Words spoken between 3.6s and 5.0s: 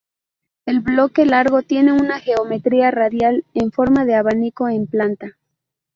forma de abanico en